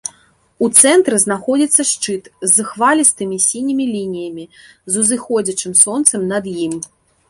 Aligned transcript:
У 0.67 0.69
цэнтры 0.83 1.19
знаходзіцца 1.25 1.81
шчыт 1.91 2.23
з 2.55 2.67
хвалістымі 2.71 3.37
сінімі 3.49 3.85
лініямі, 3.95 4.45
з 4.93 5.05
узыходзячым 5.05 5.73
сонцам 5.87 6.21
над 6.35 6.55
ім. 6.65 6.73